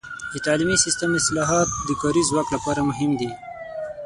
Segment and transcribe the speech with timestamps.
[0.33, 3.31] د تعلیمي سیستم اصلاحات د کاري ځواک لپاره مهم دي.